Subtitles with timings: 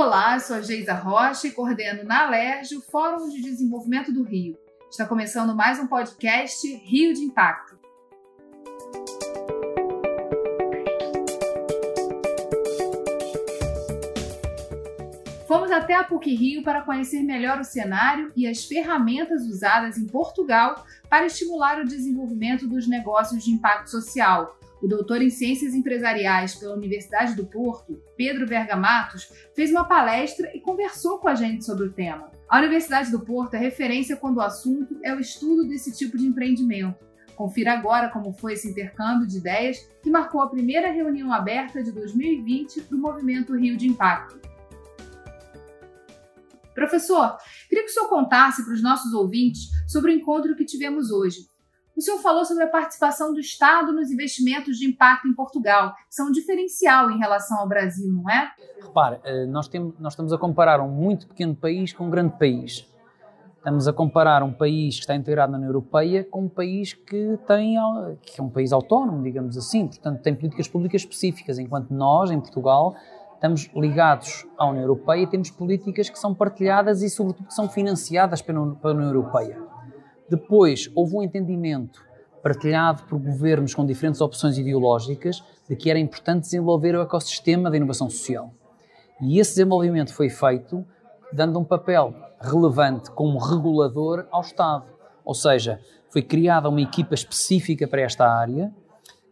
[0.00, 4.56] Olá, sou a Geisa Rocha e coordeno na Alerj o Fórum de Desenvolvimento do Rio.
[4.88, 7.76] Está começando mais um podcast Rio de Impacto.
[15.48, 20.06] Fomos até a PUC Rio para conhecer melhor o cenário e as ferramentas usadas em
[20.06, 26.54] Portugal para estimular o desenvolvimento dos negócios de impacto social, o doutor em Ciências Empresariais
[26.54, 31.86] pela Universidade do Porto, Pedro Bergamatos, fez uma palestra e conversou com a gente sobre
[31.86, 32.30] o tema.
[32.48, 36.26] A Universidade do Porto é referência quando o assunto é o estudo desse tipo de
[36.26, 37.06] empreendimento.
[37.36, 41.92] Confira agora como foi esse intercâmbio de ideias que marcou a primeira reunião aberta de
[41.92, 44.40] 2020 do Movimento Rio de Impacto.
[46.74, 47.36] Professor,
[47.68, 51.46] queria que o senhor contasse para os nossos ouvintes sobre o encontro que tivemos hoje.
[51.98, 56.14] O senhor falou sobre a participação do Estado nos investimentos de impacto em Portugal, que
[56.14, 58.52] são um diferencial em relação ao Brasil, não é?
[58.80, 62.38] Repare, eh, nós, temos, nós estamos a comparar um muito pequeno país com um grande
[62.38, 62.88] país.
[63.56, 67.36] Estamos a comparar um país que está integrado na União Europeia com um país que
[67.48, 67.74] tem
[68.22, 72.38] que é um país autónomo, digamos assim, portanto tem políticas públicas específicas, enquanto nós, em
[72.38, 72.94] Portugal,
[73.34, 77.68] estamos ligados à União Europeia e temos políticas que são partilhadas e, sobretudo, que são
[77.68, 79.77] financiadas pela União Europeia.
[80.28, 82.06] Depois, houve um entendimento
[82.42, 87.76] partilhado por governos com diferentes opções ideológicas de que era importante desenvolver o ecossistema da
[87.76, 88.52] inovação social.
[89.20, 90.84] E esse desenvolvimento foi feito
[91.32, 94.84] dando um papel relevante como regulador ao Estado.
[95.24, 98.72] Ou seja, foi criada uma equipa específica para esta área,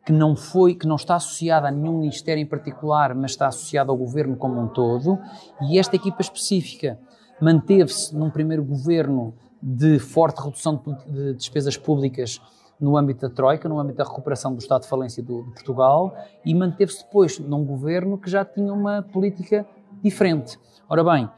[0.04, 3.90] que não foi, que não está associada a nenhum ministério em particular, mas está associada
[3.90, 5.18] ao governo como um todo,
[5.62, 6.98] e esta equipa específica
[7.40, 9.34] manteve-se num primeiro governo
[9.68, 12.40] de forte redução de despesas públicas
[12.80, 16.14] no âmbito da Troika, no âmbito da recuperação do estado de falência do, de Portugal,
[16.44, 19.66] e manteve-se depois num governo que já tinha uma política
[20.00, 20.56] diferente.
[20.88, 21.28] Ora bem,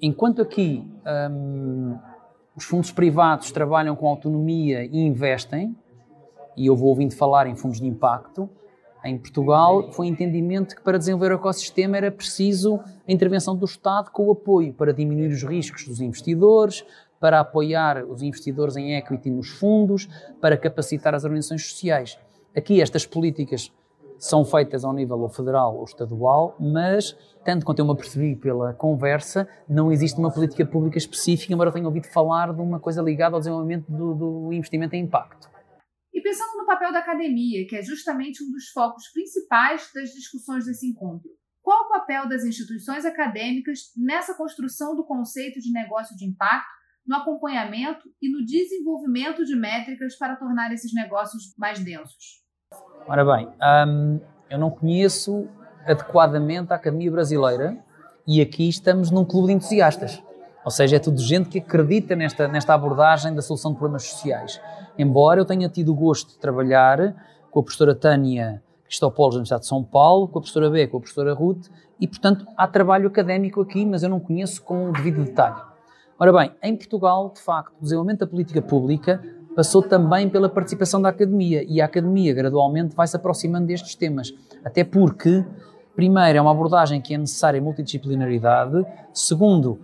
[0.00, 0.90] enquanto aqui
[1.30, 1.98] hum,
[2.56, 5.76] os fundos privados trabalham com autonomia e investem,
[6.56, 8.48] e eu vou ouvindo falar em fundos de impacto,
[9.04, 14.10] em Portugal foi entendimento que para desenvolver o ecossistema era preciso a intervenção do Estado
[14.10, 16.84] com o apoio para diminuir os riscos dos investidores,
[17.22, 20.08] para apoiar os investidores em equity nos fundos,
[20.40, 22.18] para capacitar as organizações sociais.
[22.54, 23.72] Aqui estas políticas
[24.18, 28.74] são feitas ao nível ou federal ou estadual, mas, tanto quanto eu me apercebi pela
[28.74, 33.00] conversa, não existe uma política pública específica, embora eu tenha ouvido falar de uma coisa
[33.00, 35.48] ligada ao desenvolvimento do, do investimento em impacto.
[36.12, 40.66] E pensando no papel da academia, que é justamente um dos focos principais das discussões
[40.66, 41.30] desse encontro,
[41.62, 47.16] qual o papel das instituições acadêmicas nessa construção do conceito de negócio de impacto no
[47.16, 52.42] acompanhamento e no desenvolvimento de métricas para tornar esses negócios mais densos?
[53.06, 53.48] Ora bem,
[53.88, 55.48] hum, eu não conheço
[55.86, 57.76] adequadamente a Academia Brasileira
[58.26, 60.22] e aqui estamos num clube de entusiastas.
[60.64, 64.60] Ou seja, é tudo gente que acredita nesta, nesta abordagem da solução de problemas sociais.
[64.96, 67.14] Embora eu tenha tido o gosto de trabalhar
[67.50, 70.98] com a professora Tânia Cristopoulos da Universidade de São Paulo, com a professora B, com
[70.98, 71.66] a professora Ruth,
[71.98, 75.71] e portanto há trabalho académico aqui, mas eu não conheço com o devido detalhe.
[76.22, 79.20] Ora bem, em Portugal, de facto, o desenvolvimento da política pública
[79.56, 84.32] passou também pela participação da academia e a academia gradualmente vai se aproximando destes temas,
[84.64, 85.44] até porque,
[85.96, 89.80] primeiro, é uma abordagem que é necessária multidisciplinaridade, segundo,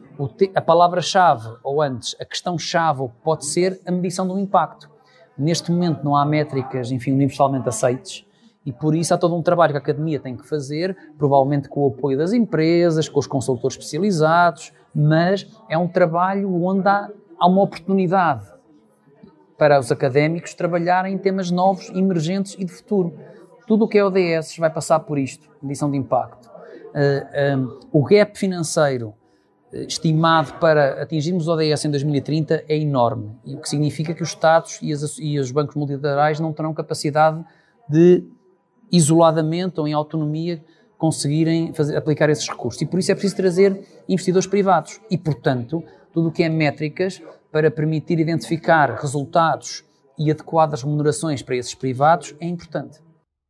[0.54, 4.88] a palavra-chave, ou antes, a questão-chave pode ser a medição do impacto.
[5.37, 8.25] Neste momento não há métricas, enfim, universalmente aceites,
[8.68, 11.84] e por isso há todo um trabalho que a academia tem que fazer, provavelmente com
[11.84, 17.08] o apoio das empresas, com os consultores especializados, mas é um trabalho onde há,
[17.40, 18.44] há uma oportunidade
[19.56, 23.18] para os académicos trabalharem em temas novos, emergentes e de futuro.
[23.66, 26.46] Tudo o que é ODS vai passar por isto, medição de impacto.
[26.48, 26.92] Uh,
[27.32, 29.14] eh, um, eh, o gap financeiro
[29.72, 34.28] uh, estimado para atingirmos o ODS em 2030 é enorme, o que significa que os
[34.28, 37.42] Estados e, as, e os bancos multilaterais não terão capacidade
[37.88, 38.24] de,
[38.91, 40.62] isoladamente ou em autonomia,
[40.96, 42.82] conseguirem fazer, aplicar esses recursos.
[42.82, 45.00] E por isso é preciso trazer investidores privados.
[45.11, 45.82] E, portanto,
[46.12, 49.85] tudo o que é métricas para permitir identificar resultados
[50.19, 52.99] e adequadas remunerações para esses privados é importante.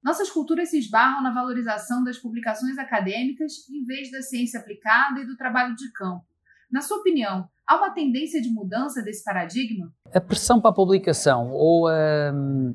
[0.05, 5.27] Nossas culturas se esbarram na valorização das publicações acadêmicas em vez da ciência aplicada e
[5.27, 6.25] do trabalho de campo.
[6.71, 9.91] Na sua opinião, há uma tendência de mudança desse paradigma?
[10.13, 12.75] A pressão para a publicação ou a, hum,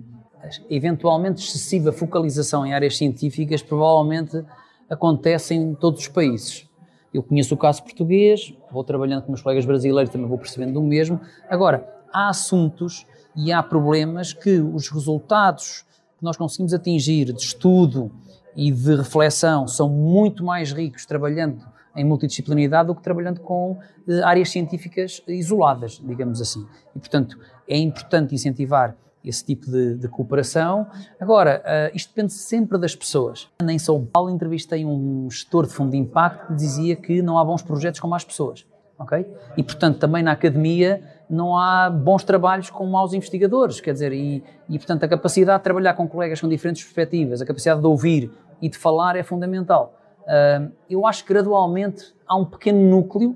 [0.69, 4.43] eventualmente excessiva focalização em áreas científicas provavelmente
[4.89, 6.67] acontece em todos os países.
[7.13, 10.81] Eu conheço o caso português, vou trabalhando com meus colegas brasileiros, também vou percebendo do
[10.81, 11.21] mesmo.
[11.47, 13.05] Agora, há assuntos
[13.35, 15.85] e há problemas que os resultados
[16.17, 18.11] que nós conseguimos atingir de estudo
[18.55, 21.63] e de reflexão são muito mais ricos trabalhando
[21.95, 26.65] em multidisciplinaridade do que trabalhando com uh, áreas científicas isoladas, digamos assim.
[26.95, 27.37] E, portanto,
[27.67, 30.87] é importante incentivar esse tipo de, de cooperação.
[31.19, 33.49] Agora, uh, isto depende sempre das pessoas.
[33.61, 37.45] Em São Paulo entrevistei um gestor de fundo de impacto que dizia que não há
[37.45, 38.65] bons projetos com más pessoas.
[38.99, 39.25] Okay?
[39.57, 44.43] E, portanto, também na academia não há bons trabalhos com maus investigadores, quer dizer, e,
[44.69, 48.31] e, portanto a capacidade de trabalhar com colegas com diferentes perspectivas, a capacidade de ouvir
[48.61, 49.99] e de falar é fundamental.
[50.21, 53.35] Uh, eu acho que gradualmente há um pequeno núcleo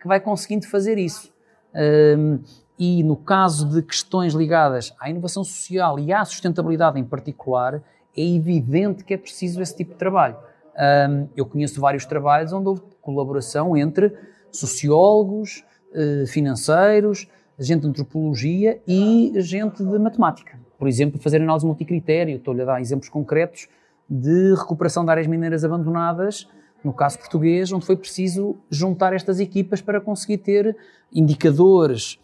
[0.00, 1.32] que vai conseguindo fazer isso.
[1.74, 2.40] Uh,
[2.78, 7.82] e no caso de questões ligadas à inovação social e à sustentabilidade em particular,
[8.16, 10.36] é evidente que é preciso esse tipo de trabalho.
[10.74, 14.12] Uh, eu conheço vários trabalhos onde houve colaboração entre
[14.52, 15.64] sociólogos,
[15.94, 17.26] eh, financeiros,
[17.58, 20.58] gente de antropologia e gente de matemática.
[20.78, 23.68] Por exemplo, fazer análise multicritério, estou-lhe a dar exemplos concretos
[24.08, 26.48] de recuperação de áreas mineiras abandonadas,
[26.84, 30.76] no caso português, onde foi preciso juntar estas equipas para conseguir ter
[31.12, 32.18] indicadores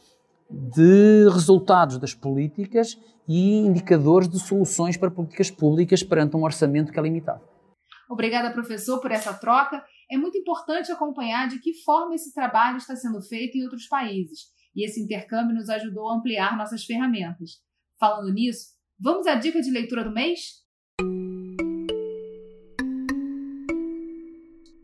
[0.54, 2.98] de resultados das políticas
[3.28, 7.42] e indicadores de soluções para políticas públicas perante um orçamento que é limitado.
[8.08, 9.84] Obrigada, professor, por essa troca.
[10.10, 14.52] É muito importante acompanhar de que forma esse trabalho está sendo feito em outros países,
[14.76, 17.62] e esse intercâmbio nos ajudou a ampliar nossas ferramentas.
[17.98, 18.66] Falando nisso,
[18.98, 20.62] vamos à dica de leitura do mês?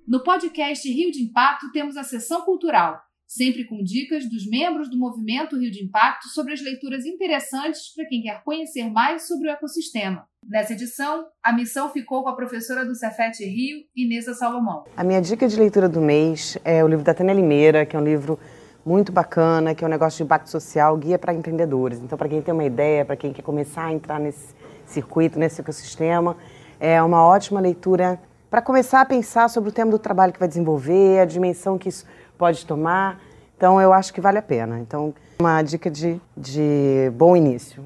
[0.09, 4.99] No podcast Rio de Impacto temos a sessão cultural, sempre com dicas dos membros do
[4.99, 9.53] movimento Rio de Impacto sobre as leituras interessantes para quem quer conhecer mais sobre o
[9.53, 10.27] ecossistema.
[10.45, 14.83] Nessa edição, a missão ficou com a professora do Cefet Rio, Inesa Salomão.
[14.97, 18.01] A minha dica de leitura do mês é o livro da Tânia Limeira, que é
[18.01, 18.37] um livro
[18.85, 22.01] muito bacana, que é um negócio de impacto social, guia para empreendedores.
[22.01, 24.53] Então, para quem tem uma ideia, para quem quer começar a entrar nesse
[24.85, 26.37] circuito, nesse ecossistema,
[26.81, 30.49] é uma ótima leitura para começar a pensar sobre o tema do trabalho que vai
[30.49, 32.05] desenvolver, a dimensão que isso
[32.41, 33.21] pode tomar.
[33.55, 34.81] Então, eu acho que vale a pena.
[34.81, 37.85] Então, uma dica de, de bom início.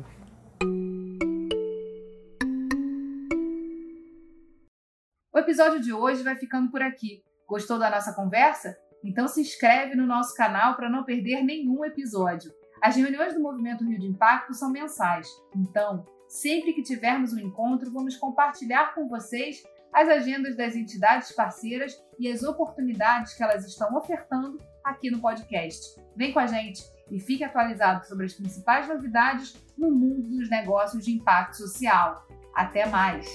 [5.33, 7.21] O episódio de hoje vai ficando por aqui.
[7.49, 8.77] Gostou da nossa conversa?
[9.03, 12.53] Então se inscreve no nosso canal para não perder nenhum episódio.
[12.81, 17.91] As reuniões do Movimento Rio de Impacto são mensais, então, sempre que tivermos um encontro,
[17.91, 19.63] vamos compartilhar com vocês
[19.95, 26.01] as agendas das entidades parceiras e as oportunidades que elas estão ofertando aqui no podcast.
[26.17, 31.05] Vem com a gente e fique atualizado sobre as principais novidades no mundo dos negócios
[31.05, 32.27] de impacto social.
[32.55, 33.27] Até mais!